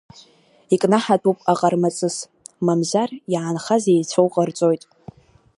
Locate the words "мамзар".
2.65-3.09